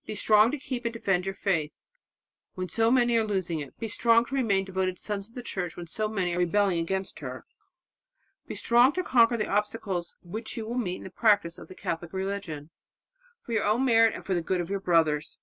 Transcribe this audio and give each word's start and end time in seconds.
Be 0.06 0.14
strong 0.14 0.52
to 0.52 0.56
keep 0.56 0.84
and 0.84 0.92
defend 0.94 1.26
your 1.26 1.34
faith 1.34 1.72
when 2.54 2.68
so 2.68 2.92
many 2.92 3.16
are 3.16 3.24
losing 3.26 3.58
it; 3.58 3.76
be 3.80 3.88
strong 3.88 4.24
to 4.26 4.36
remain 4.36 4.64
devoted 4.64 5.00
sons 5.00 5.28
of 5.28 5.34
the 5.34 5.42
Church 5.42 5.76
when 5.76 5.88
so 5.88 6.06
many 6.06 6.32
are 6.32 6.38
rebelling 6.38 6.78
against 6.78 7.18
her... 7.18 7.44
be 8.46 8.54
strong 8.54 8.92
to 8.92 9.02
conquer 9.02 9.36
the 9.36 9.48
obstacles 9.50 10.14
which 10.22 10.56
you 10.56 10.64
will 10.64 10.78
meet 10.78 10.98
in 10.98 11.02
the 11.02 11.10
practice 11.10 11.58
of 11.58 11.66
the 11.66 11.74
Catholic 11.74 12.12
religion, 12.12 12.70
for 13.40 13.50
your 13.52 13.64
own 13.64 13.84
merit 13.84 14.14
and 14.14 14.24
for 14.24 14.32
the 14.34 14.42
good 14.42 14.60
of 14.60 14.70
your 14.70 14.78
brothers." 14.78 15.40